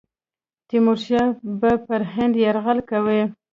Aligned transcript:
تیمورشاه 0.67 1.29
به 1.61 1.71
پر 1.85 2.01
هند 2.13 2.33
یرغل 2.43 2.79
کوي. 2.89 3.21